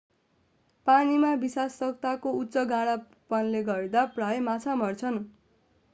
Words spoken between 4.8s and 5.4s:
मर्छन्